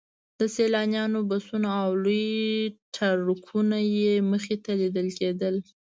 د 0.39 0.41
سیلانیانو 0.55 1.19
بسونه 1.31 1.69
او 1.83 1.89
لوی 2.03 2.29
ټرکونه 2.95 3.77
یې 3.95 4.13
مخې 4.31 4.55
ته 4.63 4.71
لیدل 4.81 5.07
کېدل. 5.19 5.55